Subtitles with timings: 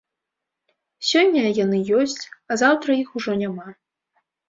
[1.09, 2.19] Сёння яны ёсць,
[2.51, 3.67] а заўтра іх ужо няма.